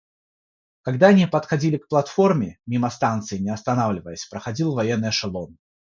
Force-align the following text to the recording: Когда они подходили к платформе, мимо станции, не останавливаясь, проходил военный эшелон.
Когда 0.81 1.09
они 1.09 1.27
подходили 1.27 1.77
к 1.77 1.87
платформе, 1.87 2.57
мимо 2.65 2.89
станции, 2.89 3.37
не 3.37 3.51
останавливаясь, 3.51 4.25
проходил 4.25 4.73
военный 4.73 5.09
эшелон. 5.11 5.59